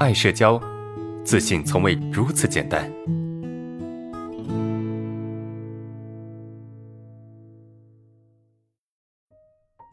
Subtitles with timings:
[0.00, 0.60] 爱社交，
[1.24, 2.90] 自信从未如此简单。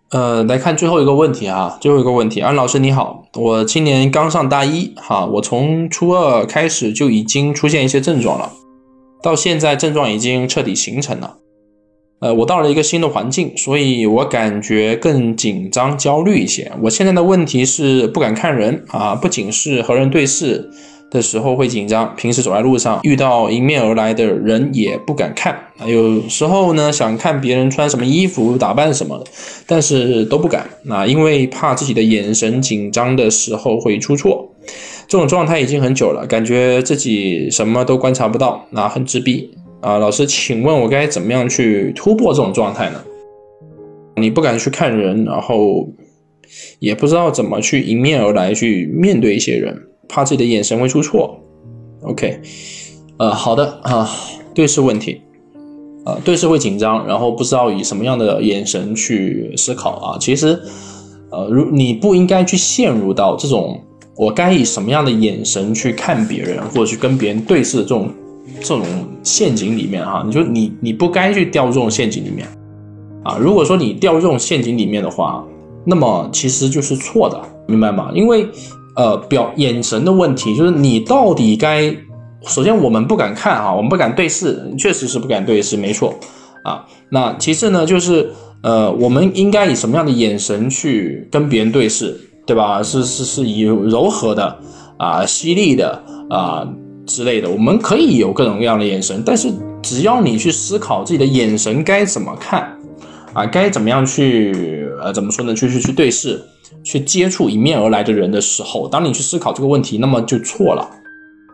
[0.09, 8.51] 呃，来看最后一个问题哈，最后一个问题，安老师你好，我今年刚上大一哈，我从初二开始就已经出现一些症状了，
[9.21, 11.37] 到现在症状已经彻底形成了。
[12.21, 16.71] 呃，我到了一个新的环境，所以我感觉更紧张、焦虑一些。
[16.81, 20.69] 我现在的问题是不敢看人啊，不仅是和人对视。
[21.11, 25.85] 的时候会紧张，平时走在路上遇到迎面而来的人也不敢看啊。
[25.85, 29.25] 有时候呢，想看别人穿什么衣服、打扮什么的，
[29.67, 34.49] 但是都不敢啊，因为怕自己的眼神紧张的时候会出错。
[35.05, 39.51] 这种状态已经很久了，感觉自己什么都观察不到，啊，很自闭
[39.81, 39.97] 啊。
[39.97, 43.03] 老师，请问我该怎么样去突破这种状态呢？
[44.15, 45.89] 你不敢去看人，然后
[46.79, 49.87] 也不知道怎么去迎面而来去面对一些人。
[50.13, 51.39] 怕自己的眼神会出错
[52.01, 52.41] ，OK，
[53.15, 54.05] 呃，好的啊，
[54.53, 55.21] 对视问题，
[56.03, 60.17] 啊，对视会紧张，然后不知道以什么样的眼神去思考啊。
[60.19, 60.59] 其实，
[61.31, 63.81] 呃，如你不应该去陷入到这种
[64.17, 68.09] 我该以什么样的眼神去看别人，或者去跟别人对视的这种
[68.59, 68.83] 这种
[69.23, 70.23] 陷阱里面哈。
[70.25, 72.47] 你就你你不该去掉这种陷阱里面
[73.23, 73.37] 啊。
[73.39, 75.43] 如果说你掉这种陷阱里面的话，
[75.85, 78.11] 那么其实就是错的，明白吗？
[78.13, 78.47] 因为。
[78.93, 81.95] 呃，表眼神的问题，就是你到底该，
[82.45, 86.13] 首先我们不敢看哈，我们不敢对视，确实是不敢对视，没错
[86.65, 86.85] 啊。
[87.07, 88.29] 那其次呢，就是
[88.61, 92.83] 呃，我们应该以什么样的眼神去跟别人对视，对吧？
[92.83, 94.57] 是是是以柔和的
[94.97, 96.67] 啊，犀利的啊
[97.15, 102.77] 之类的，我们可以有各种各样的眼神，但是只要你去思考自己的眼神该怎么看
[103.33, 105.53] 啊，该怎么样去呃，怎么说呢？
[105.53, 106.41] 去去去对视。
[106.83, 110.89] 去接触迎面而来的人的时候，当你去思考这个问题，那么就错了，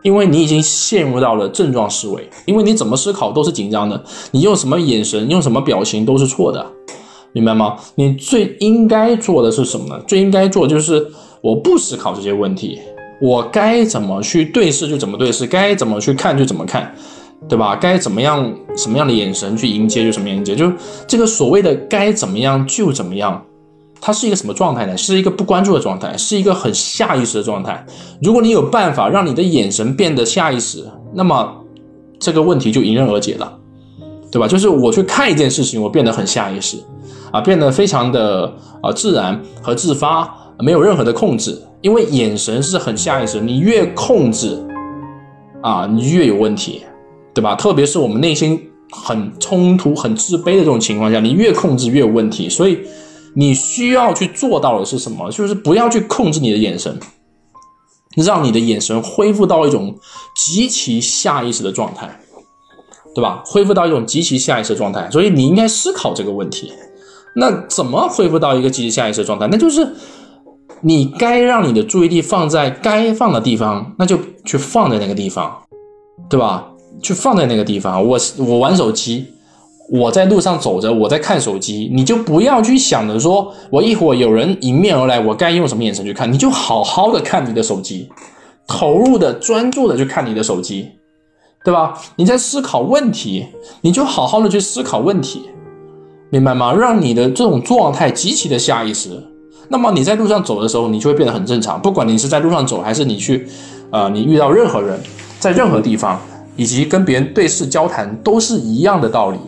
[0.02, 2.26] 因为你已经陷入到了症状思维。
[2.46, 6.64] 因为你怎么思考都是紧张的，你用什么眼神、用什么表情都是错的，
[7.32, 7.76] 明白吗？
[7.96, 10.02] 你最应该做的是什么呢？
[10.06, 11.06] 最应该做就是
[11.42, 12.78] 我不思考这些问题，
[13.20, 16.94] 我该怎么去对视就怎么对视，该怎么去看就怎么看，
[17.48, 17.74] 对吧？
[17.76, 20.72] 该怎么样什么样的眼神去迎接就什么样迎接，就
[21.06, 23.42] 这个所谓的该怎么样就怎么样。
[24.00, 24.96] 它是一个什么状态呢？
[24.96, 27.84] 是一个不关注的状态，是一个很下意识的状态。
[28.22, 31.52] 如果你有办法让你的眼神变得下意识，那么
[32.20, 33.58] 这个问题就迎刃而解了，
[34.30, 34.46] 对吧？
[34.46, 36.76] 就是我去看一件事情，我变得很下意识，
[37.32, 41.60] 啊，变得非常的啊自然和自发，没有任何的控制。
[41.80, 44.58] 因为眼神是很下意识，你越控制，
[45.62, 46.82] 啊，你越有问题，
[47.34, 47.54] 对吧？
[47.54, 48.60] 特别是我们内心
[48.90, 52.78] 很冲突、很自卑的这种情况下，你越控制越有问题，所以。
[53.34, 55.30] 你需要去做到的是什么？
[55.30, 56.98] 就是不要去控制你的眼神，
[58.16, 59.96] 让你的眼神恢复到一种
[60.34, 62.18] 极其下意识的状态，
[63.14, 63.40] 对吧？
[63.46, 65.08] 恢复到一种极其下意识的状态。
[65.12, 66.72] 所以你应该思考这个问题。
[67.36, 69.46] 那怎么恢复到一个极其下意识的状态？
[69.46, 69.86] 那就是
[70.80, 75.56] 你该让你的注意力放在该放的地方，那就去放在那个地方，
[76.28, 76.66] 对吧？
[77.02, 78.04] 去放在那个地方。
[78.04, 79.26] 我我玩手机。
[79.90, 86.30] 我在路上走着，我在看手机，你就不要去想着说，我一会儿有人迎面而来，我该用什么眼神去看？
[86.30, 88.06] 你就好好的看你的手机，
[88.66, 90.90] 投入的、专注的去看你的手机，
[91.64, 91.98] 对吧？
[92.16, 93.46] 你在思考问题，
[93.80, 95.48] 你就好好的去思考问题，
[96.28, 96.70] 明白吗？
[96.74, 99.08] 让你的这种状态极其的下意识，
[99.68, 101.80] 那么你在路上走的时候，你就会变得很正常。
[101.80, 103.46] 不管你是在路上走，还是你去，
[103.90, 104.98] 呃，你遇到任何人，
[105.38, 106.20] 在任何地方，
[106.56, 109.38] 以及跟别人对视交谈，都是一样的道理。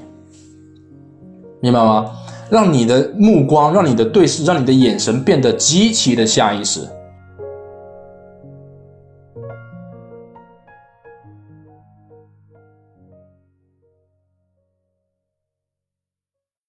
[1.60, 2.06] 明白吗？
[2.50, 6.80] 让你的目光，让你的对视，让你的眼神变得极其的下意识。